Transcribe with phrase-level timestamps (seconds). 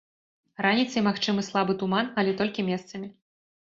[0.67, 3.17] Раніцай магчымы слабы туман, але толькі месцамі.